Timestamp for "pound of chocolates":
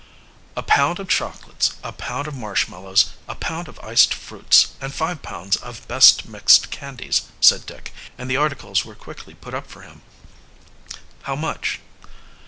0.63-1.73